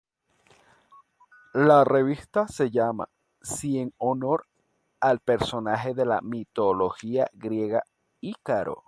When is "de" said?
5.93-6.05